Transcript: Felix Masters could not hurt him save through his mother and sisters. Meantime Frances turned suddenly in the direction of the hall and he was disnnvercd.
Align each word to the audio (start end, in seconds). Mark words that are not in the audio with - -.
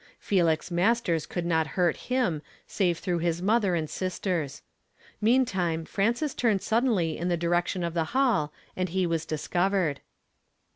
Felix 0.17 0.71
Masters 0.71 1.27
could 1.27 1.45
not 1.45 1.67
hurt 1.77 1.95
him 1.95 2.41
save 2.65 2.97
through 2.97 3.19
his 3.19 3.39
mother 3.39 3.75
and 3.75 3.87
sisters. 3.87 4.63
Meantime 5.21 5.85
Frances 5.85 6.33
turned 6.33 6.63
suddenly 6.63 7.19
in 7.19 7.27
the 7.29 7.37
direction 7.37 7.83
of 7.83 7.93
the 7.93 8.05
hall 8.17 8.51
and 8.75 8.89
he 8.89 9.05
was 9.05 9.27
disnnvercd. 9.27 9.97